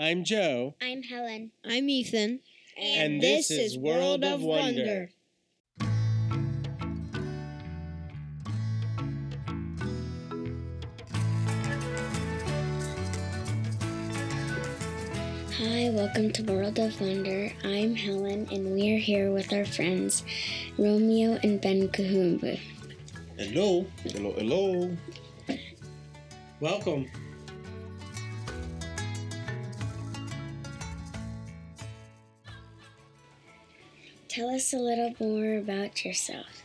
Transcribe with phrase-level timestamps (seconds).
[0.00, 0.76] I'm Joe.
[0.80, 1.50] I'm Helen.
[1.62, 2.40] I'm Ethan.
[2.78, 5.10] And this is World of Wonder.
[15.52, 17.52] Hi, welcome to World of Wonder.
[17.62, 20.24] I'm Helen, and we are here with our friends
[20.78, 22.58] Romeo and Ben Kahumbu.
[23.36, 24.96] Hello, hello, hello.
[26.58, 27.06] Welcome.
[34.40, 36.62] Tell us a little more about yourself.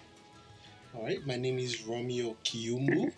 [0.93, 3.11] All right, my name is Romeo Kiyumbu.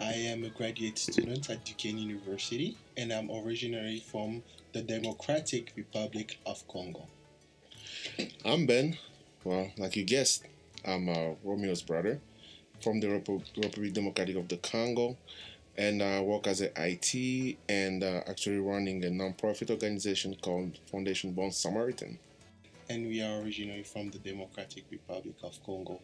[0.00, 4.42] I am a graduate student at Duquesne University, and I'm originally from
[4.72, 7.08] the Democratic Republic of Congo.
[8.42, 8.96] I'm Ben.
[9.44, 10.46] Well, like you guessed,
[10.82, 12.20] I'm uh, Romeo's brother
[12.82, 15.18] from the Repu- Republic Democratic of the Congo,
[15.76, 21.32] and I work as an IT and uh, actually running a non-profit organization called Foundation
[21.32, 22.18] Bon Samaritan.
[22.90, 26.00] And we are originally from the Democratic Republic of Congo.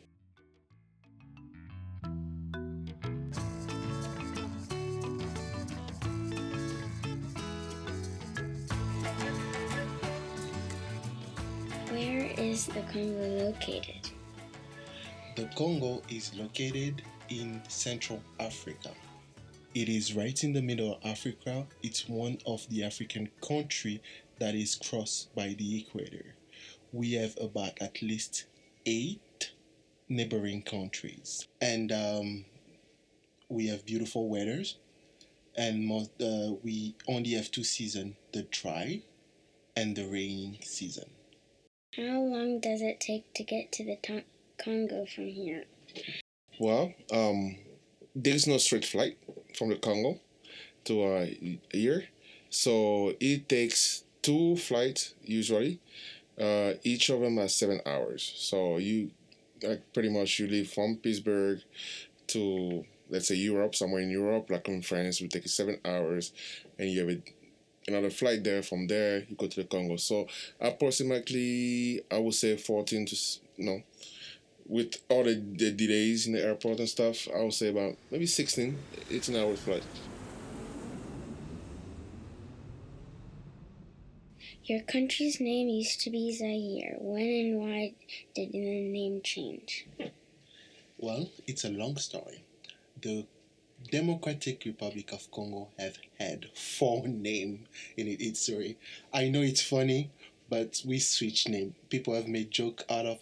[11.90, 14.08] Where is the Congo located?
[15.34, 18.90] The Congo is located in Central Africa.
[19.74, 21.66] It is right in the middle of Africa.
[21.82, 24.00] It's one of the African country
[24.38, 26.35] that is crossed by the equator.
[26.92, 28.44] We have about at least
[28.86, 29.52] eight
[30.08, 32.44] neighboring countries, and um,
[33.48, 34.76] we have beautiful weathers.
[35.56, 39.02] And most, uh, we only have two seasons: the dry
[39.76, 41.10] and the rainy season.
[41.96, 44.24] How long does it take to get to the to-
[44.58, 45.64] Congo from here?
[46.58, 47.56] Well, um,
[48.14, 49.18] there's no straight flight
[49.56, 50.20] from the Congo
[50.84, 51.26] to uh,
[51.72, 52.04] here,
[52.50, 55.80] so it takes two flights usually.
[56.40, 58.32] Uh, each of them has seven hours.
[58.36, 59.10] So you,
[59.62, 61.60] like, pretty much you leave from Pittsburgh
[62.28, 66.32] to let's say Europe, somewhere in Europe, like in France, would take you seven hours,
[66.78, 67.22] and you have a,
[67.88, 68.62] another flight there.
[68.62, 69.96] From there, you go to the Congo.
[69.96, 70.26] So
[70.60, 73.82] approximately, I would say fourteen to s- no
[74.68, 78.26] with all the, the delays in the airport and stuff, I would say about maybe
[78.26, 78.76] 16,
[79.10, 79.82] 18 hours flight.
[84.66, 86.96] Your country's name used to be Zaire.
[86.98, 87.94] When and why
[88.34, 89.86] did the name change?
[90.98, 92.42] Well, it's a long story.
[93.00, 93.26] The
[93.92, 98.76] Democratic Republic of Congo have had four names in its history.
[99.14, 100.10] I know it's funny,
[100.50, 101.76] but we switch name.
[101.88, 103.20] People have made joke out of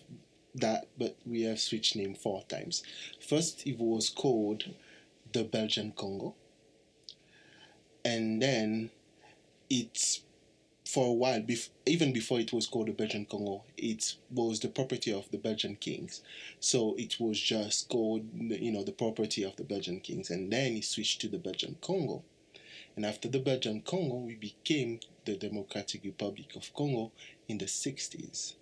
[0.54, 2.82] that, but we have switched name four times.
[3.20, 4.64] First, it was called
[5.34, 6.36] the Belgian Congo,
[8.02, 8.88] and then
[9.68, 10.22] it's
[10.84, 14.68] for a while, bef- even before it was called the Belgian Congo, it was the
[14.68, 16.20] property of the Belgian kings.
[16.60, 20.76] So it was just called, you know, the property of the Belgian kings, and then
[20.76, 22.22] it switched to the Belgian Congo.
[22.96, 27.12] And after the Belgian Congo, we became the Democratic Republic of Congo
[27.48, 28.54] in the 60s.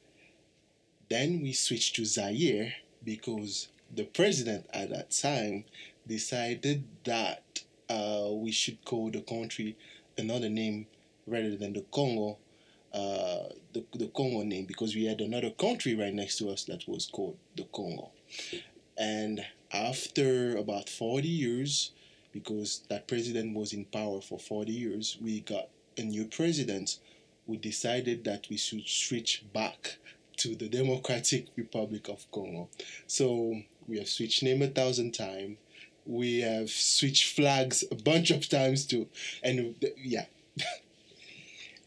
[1.10, 5.64] Then we switched to Zaire because the president at that time
[6.06, 9.76] decided that uh, we should call the country
[10.16, 10.86] another name
[11.26, 12.38] rather than the Congo,
[12.92, 16.86] uh, the, the Congo name, because we had another country right next to us that
[16.88, 18.10] was called the Congo.
[18.98, 21.92] And after about 40 years,
[22.32, 26.98] because that president was in power for 40 years, we got a new president
[27.46, 29.98] who decided that we should switch back
[30.38, 32.68] to the Democratic Republic of Congo.
[33.06, 35.58] So we have switched name a thousand times.
[36.04, 39.08] We have switched flags a bunch of times too.
[39.42, 40.26] And yeah,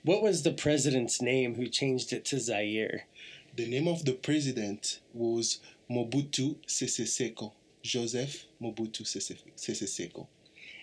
[0.05, 3.07] What was the president's name who changed it to Zaire?
[3.55, 7.53] the name of the president was Mobutu Sese Seko.
[7.81, 10.27] Joseph Mobutu Sese Seko.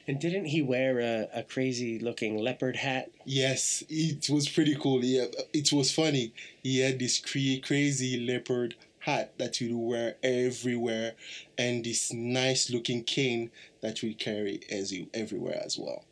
[0.06, 3.10] And didn't he wear a, a crazy looking leopard hat?
[3.24, 5.04] Yes, it was pretty cool.
[5.04, 6.32] Yeah, uh, it was funny.
[6.62, 11.12] He had this cra- crazy leopard hat that he would wear everywhere,
[11.58, 16.04] and this nice looking cane that we carry as he, everywhere as well.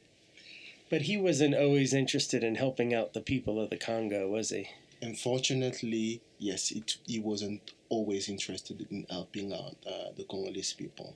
[0.90, 4.68] But he wasn't always interested in helping out the people of the Congo, was he?
[5.00, 11.14] Unfortunately, yes, it he wasn't always interested in helping out uh, the Congolese people.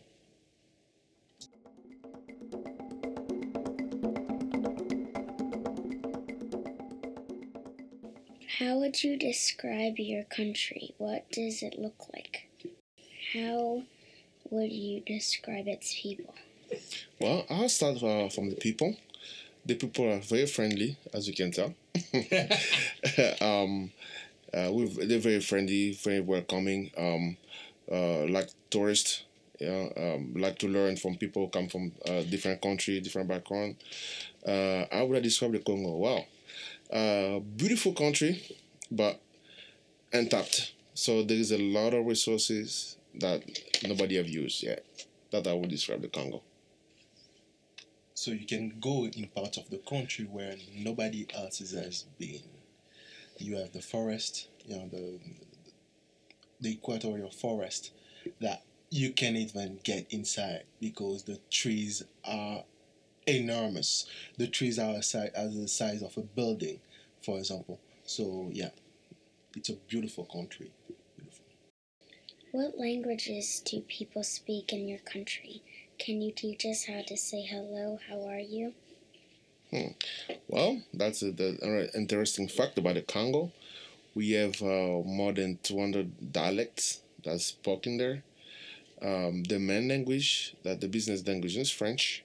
[8.60, 10.94] How would you describe your country?
[10.98, 12.48] What does it look like?
[13.32, 13.82] How
[14.50, 16.32] would you describe its people?
[17.20, 18.96] Well, I'll start uh, from the people.
[19.66, 21.74] The people are very friendly, as you can tell.
[23.40, 23.90] um,
[24.52, 24.70] uh,
[25.06, 26.90] they're very friendly, very welcoming.
[26.96, 27.36] Um,
[27.90, 29.24] uh, like tourists,
[29.60, 33.76] yeah, um, like to learn from people who come from uh, different country, different background.
[34.46, 35.96] Uh, how would I describe the Congo?
[35.96, 36.24] Wow,
[36.92, 38.42] uh, beautiful country,
[38.90, 39.20] but
[40.12, 40.72] untapped.
[40.94, 43.42] So there is a lot of resources that
[43.86, 44.84] nobody have used yet.
[45.30, 46.42] That I would describe the Congo.
[48.14, 52.42] So you can go in parts of the country where nobody else has been.
[53.38, 55.18] You have the forest, you know, the
[56.60, 57.90] the equatorial forest
[58.40, 62.64] that you can't even get inside because the trees are
[63.26, 64.06] enormous.
[64.38, 66.80] The trees are as the size of a building,
[67.22, 67.80] for example.
[68.04, 68.70] So yeah,
[69.56, 70.70] it's a beautiful country.
[71.16, 71.44] Beautiful.
[72.52, 75.62] What languages do people speak in your country?
[75.98, 77.98] Can you teach us how to say hello?
[78.08, 78.74] How are you?
[79.70, 79.92] Hmm.
[80.48, 83.52] Well, that's an interesting fact about the Congo.
[84.14, 88.22] We have uh, more than 200 dialects that's spoken there.
[89.02, 92.24] Um, the main language, that the business language is French,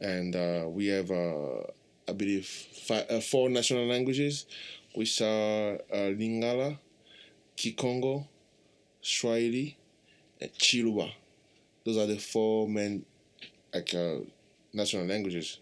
[0.00, 1.62] and uh, we have, uh,
[2.08, 4.46] I believe, five, uh, four national languages,
[4.94, 6.78] which are uh, Lingala,
[7.56, 8.26] Kikongo,
[9.00, 9.76] Swahili,
[10.40, 11.12] and Chiluba.
[11.86, 13.04] Those are the four main
[13.72, 14.16] like uh,
[14.72, 15.60] national languages.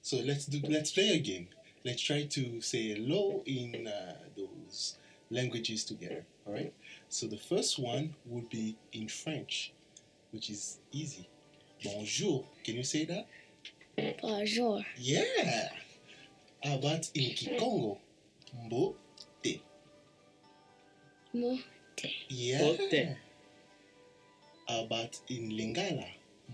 [0.00, 1.48] So let's do let's play a game.
[1.84, 4.96] Let's try to say hello in uh, those
[5.30, 6.24] languages together.
[6.46, 6.72] All right.
[7.10, 9.74] So the first one would be in French,
[10.30, 11.28] which is easy.
[11.84, 12.46] Bonjour.
[12.64, 13.26] Can you say that?
[14.22, 14.80] Bonjour.
[14.96, 15.68] Yeah.
[16.64, 17.98] How about in Kikongo?
[18.66, 18.94] Mbo
[19.42, 19.60] te.
[21.34, 21.58] Mo
[22.28, 22.60] Yeah.
[22.62, 23.08] Mbote.
[23.08, 23.31] How
[24.72, 26.06] Uh, about in Lingala?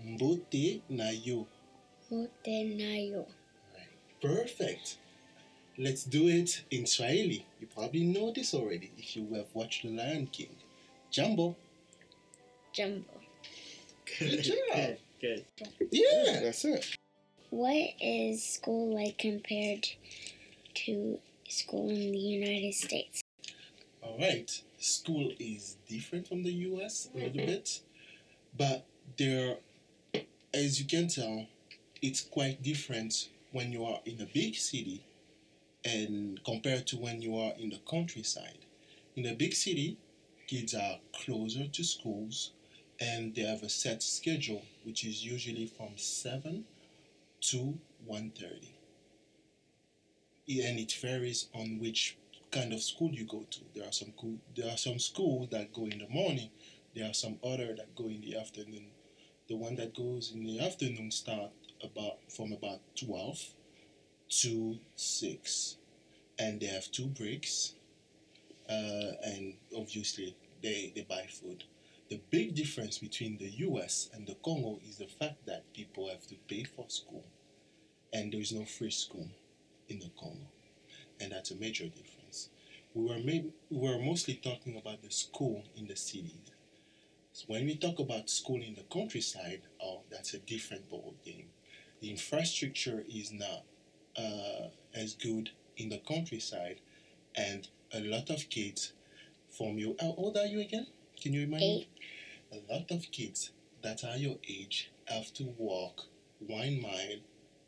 [0.05, 1.47] Mbote na yo.
[2.11, 3.25] Mote nayo.
[4.21, 4.97] Perfect.
[5.77, 7.45] Let's do it in Swahili.
[7.61, 10.49] You probably know this already if you have watched The Lion King.
[11.11, 11.55] Jumbo.
[12.73, 13.05] Jumbo.
[14.19, 14.97] Good job.
[15.21, 15.45] Good.
[15.57, 15.89] Good.
[15.91, 16.41] Yeah.
[16.41, 16.97] That's it.
[17.51, 19.87] What is school like compared
[20.85, 23.23] to school in the United States?
[24.01, 24.61] All right.
[24.77, 27.45] School is different from the US a little mm-hmm.
[27.45, 27.81] bit,
[28.59, 28.85] but
[29.17, 29.55] there,
[30.53, 31.47] as you can tell,
[32.01, 35.03] it's quite different when you are in a big city
[35.85, 38.65] and compared to when you are in the countryside.
[39.15, 39.97] In a big city,
[40.45, 42.51] kids are closer to schools
[42.99, 46.65] and they have a set schedule which is usually from 7
[47.39, 47.79] to
[48.09, 48.73] 1.30
[50.67, 52.17] and it varies on which
[52.51, 55.71] kind of school you go to there are some cool, there are some schools that
[55.71, 56.49] go in the morning
[56.95, 58.87] there are some other that go in the afternoon.
[59.47, 61.51] The one that goes in the afternoon start
[61.83, 63.53] about from about 12
[64.41, 65.77] to 6
[66.37, 67.73] and they have two breaks
[68.69, 71.63] uh, and obviously they, they buy food.
[72.09, 76.25] The big difference between the US and the Congo is the fact that people have
[76.27, 77.23] to pay for school.
[78.11, 79.29] And there is no free school
[79.87, 80.47] in the Congo.
[81.21, 82.49] And that's a major difference.
[82.93, 86.51] We were maybe, we were mostly talking about the school in the cities
[87.39, 91.47] so when we talk about school in the countryside oh that's a different ball game
[92.01, 93.63] the infrastructure is not
[94.17, 96.81] uh, as good in the countryside
[97.35, 98.91] and a lot of kids
[99.57, 100.87] from you how old are you again?
[101.21, 101.87] Can you remind me?
[102.51, 106.07] A lot of kids that are your age have to walk
[106.39, 107.19] one mile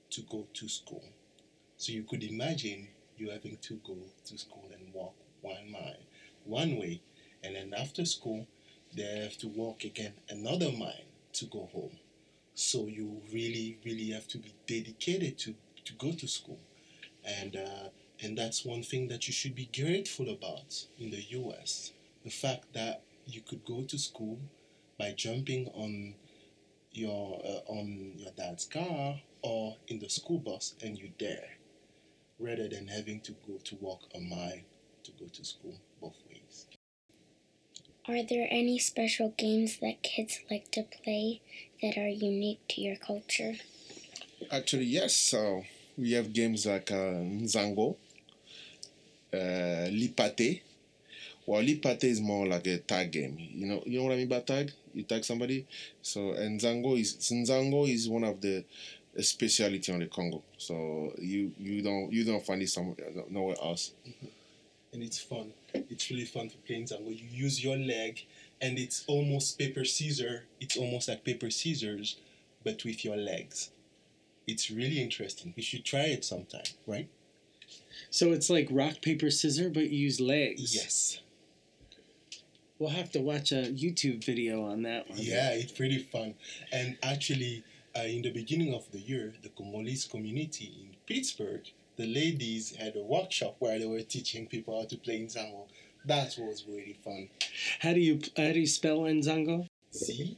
[0.10, 1.06] to go to school.
[1.78, 6.02] So you could imagine you having to go to school and walk one mile
[6.44, 7.02] one way
[7.44, 8.48] and then after school
[8.96, 11.98] they have to walk again another mile to go home.
[12.56, 15.56] So you really really have to be dedicated to
[15.86, 16.60] to go to school.
[17.24, 17.90] And uh,
[18.22, 21.92] and that's one thing that you should be grateful about in the US
[22.24, 24.38] the fact that you could go to school
[25.00, 26.14] by jumping on
[26.92, 31.58] your uh, on your dad's car or in the school bus and you're there
[32.40, 34.62] rather than having to go to walk a mile
[35.04, 35.76] to go to school
[38.08, 41.42] Are there any special games that kids like to play
[41.82, 43.54] that are unique to your culture?
[44.50, 45.16] Actually, yes.
[45.16, 45.64] So
[45.98, 47.96] we have games like uh, Nzango,
[49.32, 49.38] uh,
[49.92, 50.62] Lipate.
[51.46, 53.38] Well, Lipate is more like a tag game.
[53.38, 54.72] You know, you know what I mean by tag?
[54.96, 55.68] You tag somebody.
[56.02, 58.66] So and Nzango is Nzango is one of the
[59.20, 60.42] speciality on the Congo.
[60.58, 62.98] So you you don't you don't find it somewhere
[63.30, 63.92] nowhere else.
[64.94, 65.54] And it's fun.
[65.74, 67.08] It's really fun to play Nzango.
[67.08, 68.26] You use your leg,
[68.60, 70.46] and it's almost paper scissor.
[70.60, 72.18] It's almost like paper scissors,
[72.64, 73.70] but with your legs.
[74.48, 75.54] It's really interesting.
[75.56, 77.08] You should try it sometime, right?
[78.10, 80.76] So it's like rock paper scissors, but you use legs.
[80.76, 81.22] Yes.
[82.80, 85.20] We'll have to watch a YouTube video on that one.
[85.22, 86.34] Yeah, it's pretty fun.
[86.74, 87.64] And actually,
[87.96, 91.62] uh, in the beginning of the year, the Congolese community in Pittsburgh,
[92.02, 95.68] the ladies had a workshop where they were teaching people how to play Nzango.
[96.06, 97.30] That was really fun.
[97.80, 99.68] How do you how do you spell Nzango?
[99.92, 100.36] C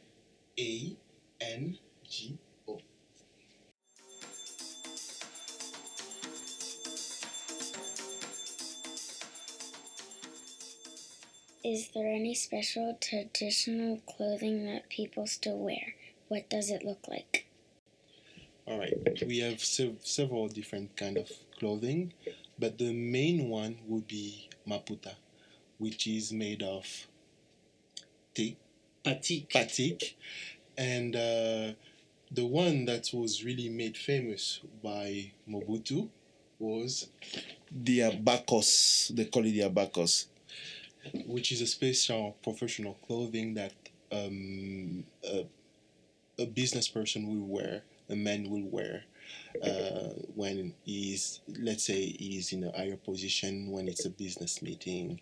[0.59, 0.97] A
[1.39, 2.81] N G O.
[11.63, 15.95] Is there any special traditional clothing that people still wear?
[16.27, 17.45] What does it look like?
[18.65, 18.93] All right,
[19.25, 21.29] we have sev- several different kind of
[21.63, 22.13] clothing,
[22.59, 25.15] but the main one would be maputa,
[25.77, 26.85] which is made of
[28.33, 28.57] tea,
[29.03, 29.49] Batik.
[29.53, 30.15] batik,
[30.77, 31.71] and uh,
[32.31, 36.09] the one that was really made famous by Mobutu
[36.59, 37.07] was,
[37.71, 40.27] The abacost, they call it the abacost.
[41.25, 43.73] which is a special professional clothing that
[44.11, 45.45] um, a,
[46.39, 49.03] a business person will wear, a man will wear.
[49.63, 55.21] Uh, when he's, let's say, he's in a higher position when it's a business meeting,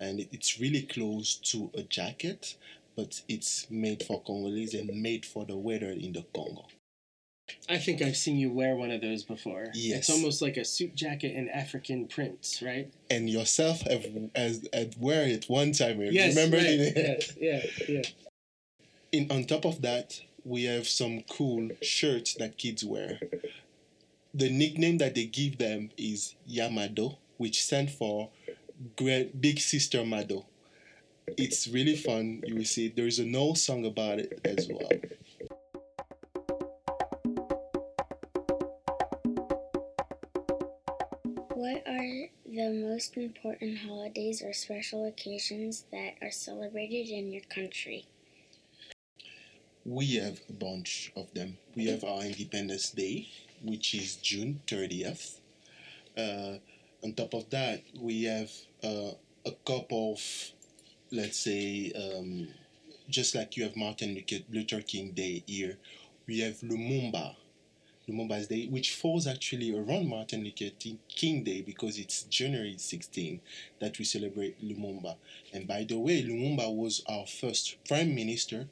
[0.00, 2.56] and it's really close to a jacket,
[2.96, 6.66] but it's made for Congolese and made for the weather in the Congo.
[7.68, 9.66] I think I've seen you wear one of those before.
[9.74, 9.98] Yes.
[9.98, 12.92] It's almost like a suit jacket in African prints, right?
[13.10, 16.00] And yourself have has had wear it one time.
[16.00, 16.36] Yes.
[16.36, 16.56] remember?
[16.56, 16.66] right.
[16.96, 17.32] yes.
[17.38, 17.62] Yeah.
[17.88, 18.02] Yeah.
[19.12, 23.18] In on top of that, we have some cool shirts that kids wear.
[24.36, 28.30] The nickname that they give them is Yamado, which stands for
[28.96, 30.44] Great Big Sister Mado.
[31.38, 32.42] It's really fun.
[32.44, 34.90] You will see there is an old song about it as well.
[41.54, 48.06] What are the most important holidays or special occasions that are celebrated in your country?
[49.84, 51.58] We have a bunch of them.
[51.76, 53.28] We have our Independence Day,
[53.62, 55.38] which is June 30th.
[56.16, 56.58] Uh,
[57.02, 58.50] on top of that, we have
[58.82, 59.12] uh,
[59.46, 60.20] a couple of,
[61.12, 62.48] let's say, um,
[63.08, 65.76] just like you have Martin Luther- King Day here,
[66.26, 67.36] we have Lumumba,
[68.08, 70.74] Lumumba's Day, which falls actually around Martin Luther
[71.08, 73.40] King Day because it's January 16
[73.80, 75.16] that we celebrate Lumumba.
[75.52, 78.68] And by the way, Lumumba was our first prime minister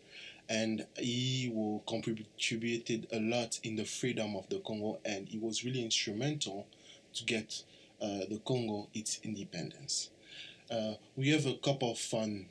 [0.48, 5.64] and he will contributed a lot in the freedom of the Congo, and he was
[5.64, 6.66] really instrumental
[7.14, 7.62] to get
[8.00, 10.10] uh, the Congo its independence.
[10.70, 12.46] Uh, we have a couple of fun,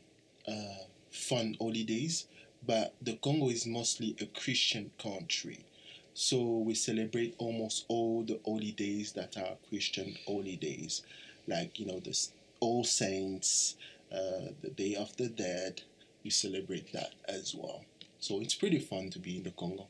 [0.47, 2.27] uh, fun holidays,
[2.65, 5.65] but the Congo is mostly a Christian country,
[6.13, 11.03] so we celebrate almost all the holidays that are Christian holidays,
[11.47, 12.17] like you know the
[12.59, 13.75] All Saints,
[14.11, 15.81] uh, the Day of the Dead.
[16.23, 17.85] We celebrate that as well.
[18.19, 19.87] So it's pretty fun to be in the Congo.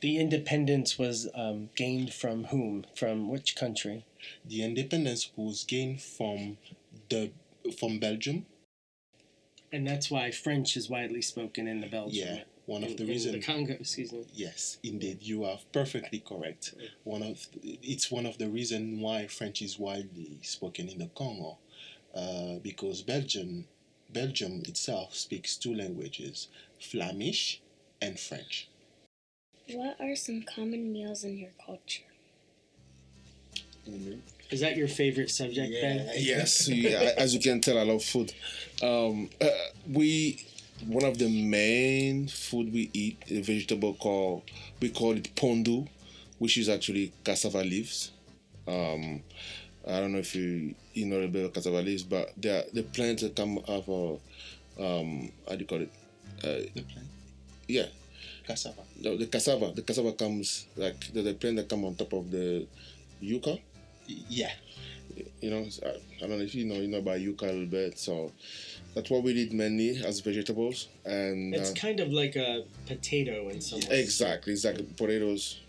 [0.00, 2.84] The independence was um, gained from whom?
[2.94, 4.04] From which country?
[4.44, 6.58] The independence was gained from
[7.08, 7.30] the
[7.78, 8.46] from Belgium.
[9.72, 12.36] And that's why French is widely spoken in the Belgium.
[12.36, 13.34] Yeah, one in, of the in reasons.
[13.34, 14.26] the Congo, excuse me.
[14.34, 16.74] Yes, indeed, you are perfectly correct.
[17.04, 21.58] One of it's one of the reasons why French is widely spoken in the Congo,
[22.14, 23.66] uh, because Belgium,
[24.12, 26.48] Belgium itself speaks two languages,
[26.80, 27.60] Flemish
[28.00, 28.68] and French.
[29.72, 32.02] What are some common meals in your culture?
[34.50, 36.10] Is that your favorite subject, Ben?
[36.16, 38.32] Yes, yeah, as you can tell, I love food.
[38.82, 39.48] Um, uh,
[39.90, 40.44] we
[40.86, 44.42] one of the main food we eat a vegetable called
[44.80, 45.88] we call it pondu,
[46.38, 48.12] which is actually cassava leaves.
[48.68, 49.22] Um,
[49.86, 53.34] I don't know if you you know about cassava leaves, but are the plants that
[53.34, 54.20] come out of
[54.78, 55.90] um, how do you call it?
[56.44, 57.06] Uh, The plant,
[57.68, 57.86] yeah,
[58.46, 58.82] cassava.
[59.00, 59.72] the, the cassava.
[59.74, 62.66] The cassava comes like the, the plant that come on top of the
[63.20, 63.58] yucca.
[64.06, 64.52] Yeah,
[65.40, 65.88] you know, I,
[66.24, 67.98] I don't know if you know you know about yucca a little bit.
[67.98, 68.32] So
[68.94, 73.48] that's what we eat mainly as vegetables, and It's uh, kind of like a potato
[73.48, 75.60] in some exactly, exactly potatoes,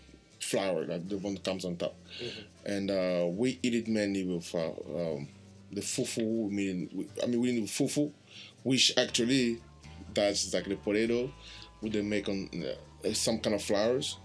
[0.44, 2.72] flour, that the one that comes on top, Mm-hmm.
[2.74, 5.28] and uh, we eat it mainly with uh, um,
[5.72, 6.46] the fufu.
[6.46, 8.12] I mean, we, I mean, we need fufu,
[8.62, 9.58] which actually
[10.14, 11.32] that's like the potato,
[11.80, 14.18] we they make on uh, some kind of flours,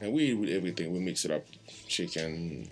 [0.00, 0.92] and we eat with everything.
[0.92, 1.44] We mix it up,
[1.86, 2.66] chicken,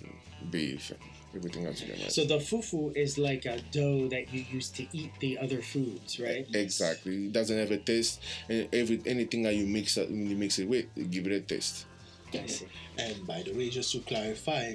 [0.51, 0.93] beef,
[1.35, 1.83] everything else.
[2.15, 6.19] So the fufu is like a dough that you use to eat the other foods,
[6.21, 6.47] right?
[6.55, 7.27] Exactly.
[7.27, 8.23] It doesn't have a taste.
[8.49, 11.85] And every anything that you mix you mix it with, give it a taste.
[12.43, 12.67] I see.
[12.99, 14.75] And by the way, just to clarify,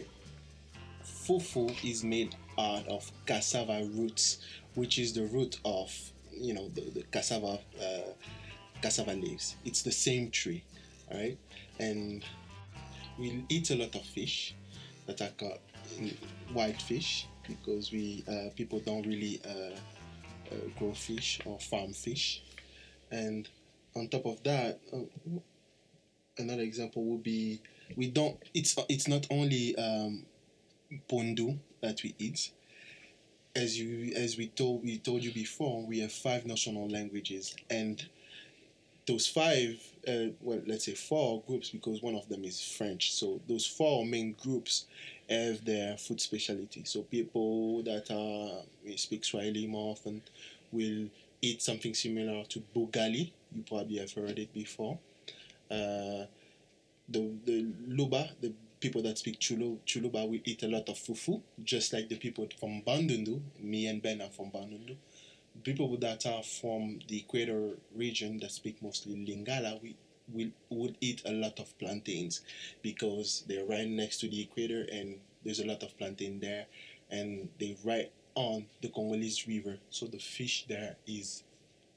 [1.04, 4.40] fufu is made out of cassava roots,
[4.76, 5.94] which is the root of
[6.32, 8.12] you know the, the cassava uh,
[8.82, 9.56] cassava leaves.
[9.66, 10.64] It's the same tree,
[11.14, 11.38] right?
[11.80, 12.24] And
[13.18, 14.56] we eat a lot of fish
[15.08, 15.32] that are
[15.96, 16.16] mm,
[16.54, 19.76] white fish because we uh, people don't really uh,
[20.52, 22.44] uh, grow fish or farm fish.
[23.12, 23.48] And
[23.96, 25.00] on top of that, uh,
[26.38, 27.62] another example would be
[27.96, 28.38] we don't.
[28.54, 30.26] It's it's not only um,
[31.10, 32.52] pondu that we eat.
[33.56, 38.06] As you as we told we told you before, we have five national languages, and
[39.08, 43.14] those five, uh, well, let's say four groups because one of them is French.
[43.14, 44.86] So those four main groups
[45.30, 46.84] have their food specialty.
[46.86, 48.64] So people that are
[48.98, 50.22] speak Swahili more often
[50.72, 51.08] will
[51.42, 53.32] eat something similar to bugali.
[53.56, 54.98] You probably have heard it before.
[55.72, 56.26] Uh,
[57.08, 61.42] the the Luba, the people that speak Chulo, Chuluba will eat a lot of fufu,
[61.64, 63.42] just like the people from Bandundu.
[63.60, 64.98] Me and Ben are from Bandundu.
[65.64, 69.96] People that are from the equator region that speak mostly Lingala, we
[70.34, 72.42] will would eat a lot of plantains
[72.82, 76.66] because they're right next to the equator and there's a lot of plantain there
[77.10, 79.78] and they're right on the Congolese river.
[79.90, 81.44] So the fish there is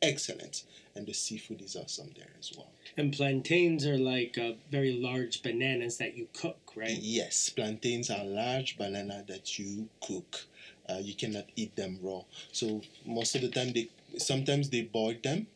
[0.03, 2.71] excellent and the seafood is awesome there as well.
[2.97, 6.99] And plantains are like uh, very large bananas that you cook, right?
[7.01, 10.45] Yes, plantains are large banana that you cook.
[10.89, 12.23] Uh, you cannot eat them raw.
[12.53, 15.47] So most of the time they sometimes they boil them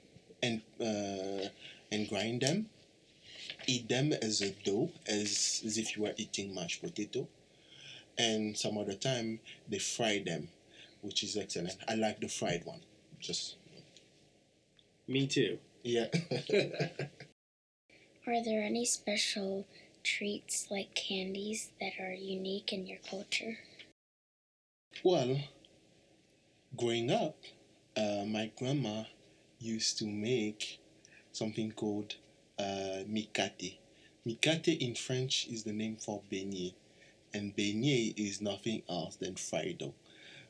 [0.42, 1.48] and uh,
[1.92, 2.68] and grind them.
[3.66, 7.28] Eat them as a dough, as, as if you were eating mashed potato.
[8.18, 10.48] And some other time they fry them,
[11.02, 11.76] which is excellent.
[11.88, 12.80] I like the fried one.
[13.20, 13.56] Just
[15.08, 15.58] Me too.
[15.82, 16.08] yeah.
[18.26, 19.66] Are there any special
[20.04, 23.58] treats like candies that are unique in your culture?
[25.02, 25.38] Well,
[26.76, 27.36] growing up,
[27.96, 29.04] uh, my grandma
[29.58, 30.78] used to make
[31.32, 32.16] something called
[32.58, 33.78] uh, mikate.
[34.26, 36.74] Mikate in French is the name for beignet,
[37.32, 39.94] and beignet is nothing else than fried dough.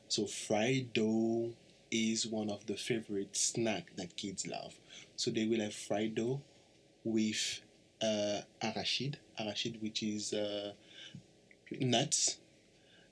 [0.09, 1.53] So fried dough
[1.91, 4.75] is one of the favorite snack that kids love.
[5.15, 6.41] So they will have fried dough
[7.03, 7.61] with
[8.01, 10.73] uh, arachide, arachide which is uh,
[11.79, 12.37] nuts.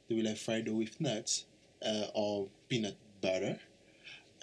[0.09, 1.45] They will have fried dough with nuts
[1.85, 3.59] uh, or peanut butter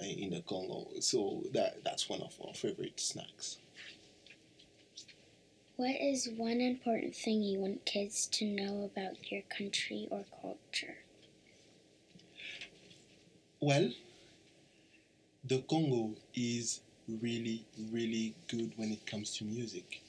[0.01, 0.88] uh, in the Congo.
[1.01, 3.59] So that that's one of our favorite snacks.
[5.77, 10.99] What is one important thing you want kids to know about your country or culture?
[13.61, 13.90] Well,
[15.46, 16.80] the Congo is
[17.20, 20.02] really, really good when it comes to music.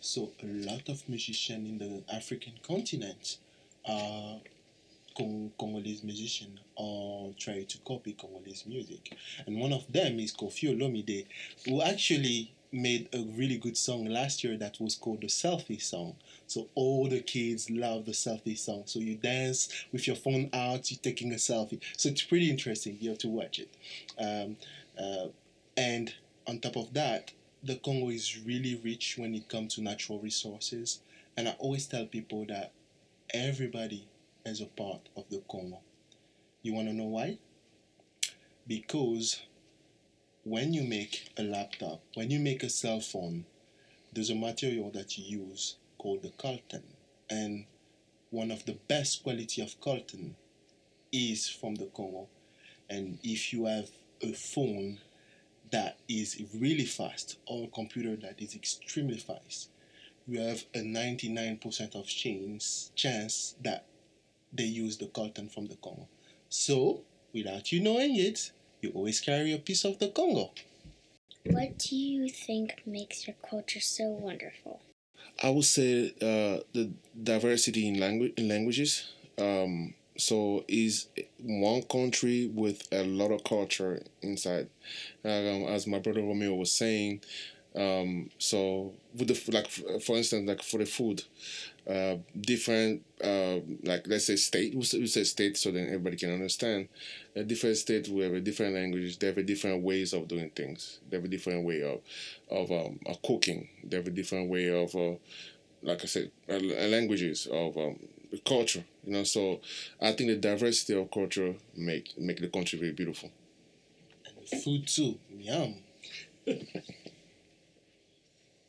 [0.00, 3.38] So a lot of musicians in the African continent
[3.86, 4.40] are
[5.16, 9.16] Cong- Congolese musicians or try to copy Congolese music.
[9.46, 11.26] And one of them is Koffi Olomide,
[11.66, 16.16] who actually made a really good song last year that was called the Selfie Song.
[16.46, 18.84] So all the kids love the selfie song.
[18.86, 21.80] So you dance with your phone out, you're taking a selfie.
[21.96, 22.96] So it's pretty interesting.
[23.00, 23.68] You have to watch it.
[24.18, 24.56] Um,
[24.98, 25.28] uh,
[25.76, 26.14] and
[26.46, 31.00] on top of that, the Congo is really rich when it comes to natural resources.
[31.36, 32.72] And I always tell people that
[33.32, 34.08] everybody
[34.44, 35.78] is a part of the Congo.
[36.62, 37.38] You want to know why?
[38.66, 39.42] Because
[40.44, 43.44] when you make a laptop, when you make a cell phone,
[44.12, 46.82] there's a material that you use called the coltan.
[47.30, 47.64] And
[48.30, 50.34] one of the best quality of coltan
[51.12, 52.28] is from the Congo.
[52.90, 53.90] And if you have
[54.22, 54.98] a phone
[55.70, 59.70] that is really fast or a computer that is extremely fast,
[60.26, 63.84] you have a 99% of chance, chance that
[64.52, 66.08] they use the coltan from the Congo.
[66.48, 70.50] So, without you knowing it, you always carry a piece of the Congo.
[71.44, 74.80] What do you think makes your culture so wonderful?
[75.42, 79.12] I would say uh, the diversity in language in languages.
[79.38, 81.08] Um, so is
[81.42, 84.68] one country with a lot of culture inside.
[85.24, 87.20] Um, as my brother Romeo was saying,
[87.76, 89.68] um, so with the like
[90.02, 91.22] for instance like for the food,
[91.88, 96.88] uh, different uh, like let's say state we say, state so then everybody can understand.
[97.34, 99.18] A different state we have a different language.
[99.18, 101.00] They have a different ways of doing things.
[101.10, 102.00] They have a different way of
[102.50, 103.68] of, um, of cooking.
[103.84, 105.16] They have a different way of uh,
[105.82, 107.98] like I said uh, languages of um,
[108.38, 108.84] culture.
[109.04, 109.60] You know, so
[110.00, 113.30] I think the diversity of culture make make the country very beautiful.
[114.26, 115.18] And the food too.
[115.30, 115.76] Yum.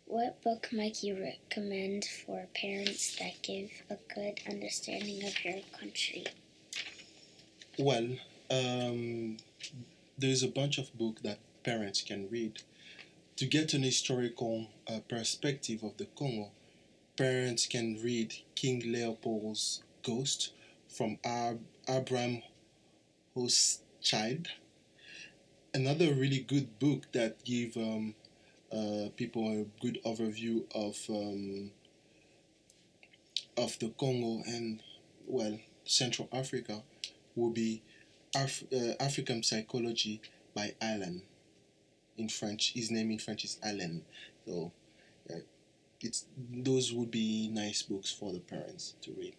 [0.06, 6.26] what book might you recommend for parents that give a good understanding of your country?
[7.80, 8.08] Well,
[8.52, 9.38] um,
[10.18, 12.60] there's a bunch of books that parents can read
[13.38, 16.52] to get an historical uh, perspective of the Congo.
[17.18, 20.52] Parents can read King Leopold's Ghost
[20.88, 22.44] from Ab- Abraham
[23.36, 24.48] Hochschild.
[25.74, 28.16] Another really good book that give um,
[28.72, 31.72] uh, people a good overview of um,
[33.58, 34.82] of the Congo and
[35.28, 36.84] well Central Africa
[37.36, 37.82] will be
[38.36, 40.22] Af- uh, African Psychology
[40.54, 41.24] by Alan.
[42.18, 44.04] In French, his name in French is Alan.
[44.46, 44.72] So,
[46.04, 49.36] it's those would be nice books for the parents to read.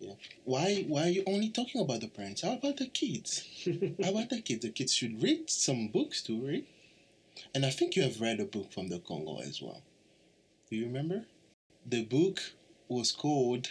[0.00, 0.14] Yeah.
[0.44, 0.84] Why?
[0.88, 2.42] Why are you only talking about the parents?
[2.42, 3.44] How about the kids?
[4.02, 4.62] How about the kids?
[4.62, 6.66] The kids should read some books too, right?
[7.54, 9.82] And I think you have read a book from the Congo as well.
[10.70, 11.26] Do you remember?
[11.86, 12.54] The book
[12.88, 13.70] was called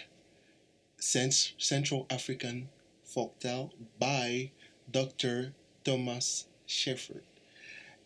[0.99, 2.69] Cent- Central African
[3.03, 4.51] Folktale by
[4.91, 5.55] Dr.
[5.83, 7.23] Thomas Shepard.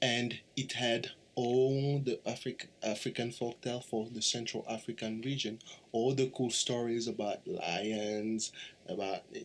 [0.01, 5.59] And it had all the Afri- African folktale for the Central African region,
[5.91, 8.51] all the cool stories about lions,
[8.87, 9.39] about uh,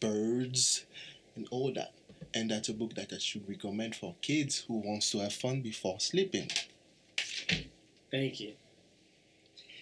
[0.00, 0.84] birds,
[1.36, 1.92] and all that.
[2.34, 5.60] And that's a book that I should recommend for kids who wants to have fun
[5.62, 6.50] before sleeping.
[8.10, 8.52] Thank you.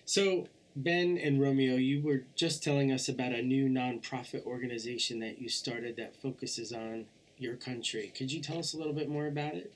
[0.05, 5.41] So, Ben and Romeo, you were just telling us about a new nonprofit organization that
[5.41, 7.07] you started that focuses on
[7.39, 8.13] your country.
[8.17, 9.73] Could you tell us a little bit more about it?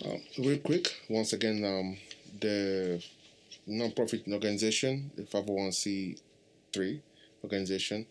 [0.00, 1.96] Um, real quick, once again, um,
[2.40, 3.02] the
[3.66, 7.00] non-profit organization, the 501c3
[7.44, 8.06] organization,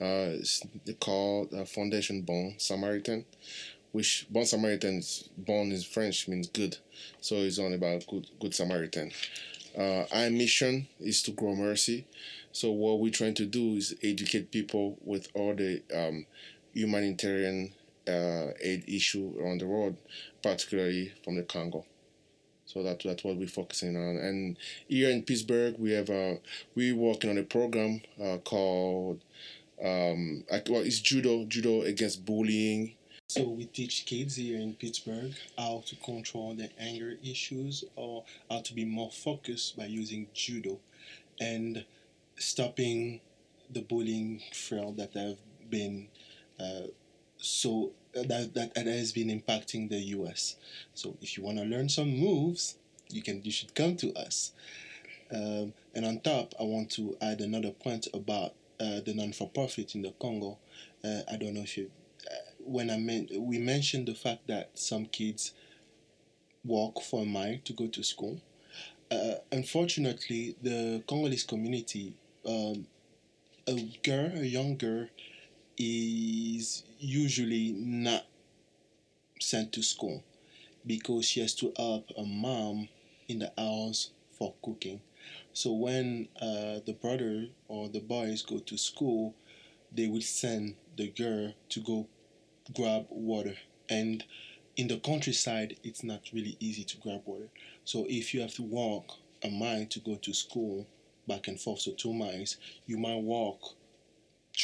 [0.00, 0.62] uh, is
[0.98, 3.24] called uh, Foundation Bon Samaritan,
[3.92, 6.76] which Bon Samaritan, is, bon is French, means good.
[7.20, 9.12] So it's only about good, good Samaritan.
[9.78, 12.06] Uh, our mission is to grow mercy.
[12.52, 16.26] So what we're trying to do is educate people with all the um,
[16.74, 17.72] humanitarian
[18.10, 19.96] uh, aid issue around the world,
[20.42, 21.84] particularly from the Congo.
[22.66, 24.16] So that, that's what we're focusing on.
[24.16, 26.38] And here in Pittsburgh, we have a,
[26.76, 29.20] we're working on a program uh, called
[29.82, 32.94] um, well, it's judo, judo against bullying.
[33.28, 38.60] So we teach kids here in Pittsburgh how to control their anger issues or how
[38.60, 40.78] to be more focused by using judo
[41.40, 41.84] and
[42.36, 43.20] stopping
[43.70, 45.38] the bullying trail that have
[45.70, 46.08] been
[46.58, 46.88] uh,
[47.38, 50.56] so that, that that has been impacting the US.
[50.94, 52.76] So if you want to learn some moves,
[53.08, 54.52] you can you should come to us.
[55.32, 60.02] Um, and on top, I want to add another point about uh, the non-for-profit in
[60.02, 60.58] the Congo.
[61.04, 61.90] Uh, I don't know if you
[62.30, 65.52] uh, when I meant we mentioned the fact that some kids
[66.64, 68.40] walk for a mile to go to school.
[69.10, 72.14] Uh, unfortunately, the Congolese community,
[72.46, 72.86] um,
[73.66, 75.06] a girl, a young girl,
[75.82, 78.26] is usually not
[79.40, 80.22] sent to school
[80.86, 82.86] because she has to help a mom
[83.28, 85.00] in the house for cooking.
[85.54, 89.34] So when uh, the brother or the boys go to school,
[89.90, 92.06] they will send the girl to go
[92.74, 93.54] grab water.
[93.88, 94.22] And
[94.76, 97.48] in the countryside, it's not really easy to grab water.
[97.84, 99.12] So if you have to walk
[99.42, 100.86] a mile to go to school,
[101.26, 103.76] back and forth, so two miles, you might walk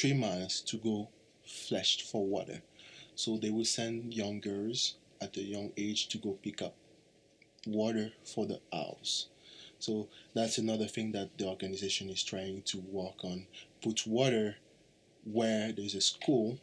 [0.07, 1.09] three miles to go
[1.45, 2.63] fetch for water.
[3.17, 6.75] So they will send young girls at a young age to go pick up
[7.67, 9.27] water for the house.
[9.81, 13.47] So that's another thing that the organization is trying to work on.
[13.83, 14.57] Put water
[15.25, 16.59] where there's a school,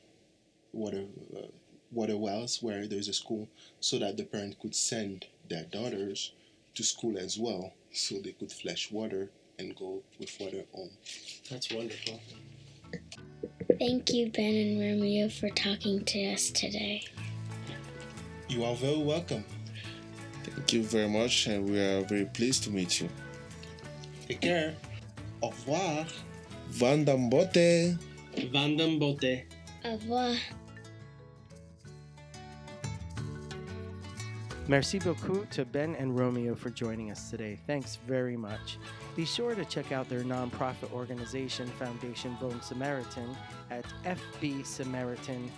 [0.71, 1.03] water
[1.35, 1.47] uh,
[1.91, 3.49] water wells where there's a school,
[3.81, 6.31] so that the parent could send their daughters
[6.75, 9.29] to school as well, so they could fetch water
[9.59, 10.91] and go with water home.
[11.51, 12.19] That's wonderful.
[13.79, 17.03] Thank you, Ben and Romeo, for talking to us today.
[18.49, 19.43] You are very welcome.
[20.43, 23.09] Thank you very much, and we are very pleased to meet you.
[24.27, 24.75] Take care.
[25.41, 26.05] Au revoir.
[26.71, 27.97] Vandambote!
[28.51, 29.43] Vandambote.
[29.85, 30.35] Au revoir.
[34.67, 37.59] Merci beaucoup to Ben and Romeo for joining us today.
[37.67, 38.77] Thanks very much.
[39.15, 43.35] Be sure to check out their nonprofit organization, Foundation Bon Samaritan,
[43.69, 45.49] at fbsamaritan.org.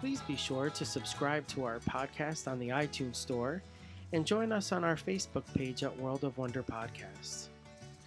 [0.00, 3.62] Please be sure to subscribe to our podcast on the iTunes Store
[4.12, 7.48] and join us on our Facebook page at World of Wonder Podcasts.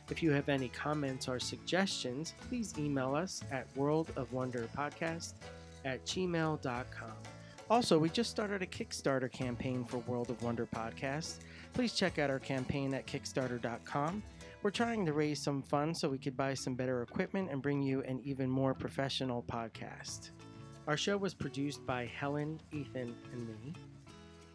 [0.10, 5.34] If you have any comments or suggestions, please email us at worldofwonderpodcast
[5.86, 7.12] at gmail.com.
[7.70, 11.40] Also, we just started a Kickstarter campaign for World of Wonder podcast.
[11.74, 14.24] Please check out our campaign at kickstarter.com.
[14.64, 17.82] We're trying to raise some funds so we could buy some better equipment and bring
[17.82, 20.32] you an even more professional podcast.
[20.88, 23.74] Our show was produced by Helen, Ethan, and me.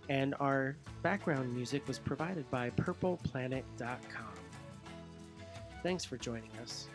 [0.08, 4.34] And our background music was provided by purpleplanet.com.
[5.82, 6.88] Thanks for joining us.